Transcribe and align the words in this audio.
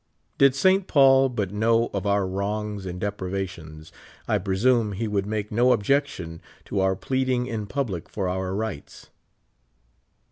Did 0.39 0.55
St. 0.55 0.87
Paul 0.87 1.29
but 1.29 1.51
know 1.53 1.91
of 1.93 2.07
our 2.07 2.25
wrongs 2.25 2.87
and 2.87 2.99
deprivations, 2.99 3.91
I 4.27 4.39
presume 4.39 4.93
he 4.93 5.07
would 5.07 5.27
make 5.27 5.51
no 5.51 5.69
o))jection 5.77 6.39
to 6.65 6.79
our 6.79 6.95
pleading 6.95 7.45
in 7.45 7.67
public 7.67 8.09
for 8.09 8.27
our 8.27 8.55
rights. 8.55 9.11